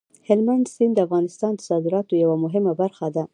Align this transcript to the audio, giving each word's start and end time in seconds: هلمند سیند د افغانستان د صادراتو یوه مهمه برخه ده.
هلمند 0.27 0.65
سیند 0.73 0.93
د 0.95 0.99
افغانستان 1.07 1.53
د 1.55 1.61
صادراتو 1.69 2.13
یوه 2.23 2.35
مهمه 2.43 2.73
برخه 2.81 3.07
ده. 3.15 3.23